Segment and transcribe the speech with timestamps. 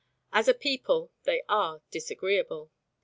[0.33, 2.71] As a people they are disagreeable.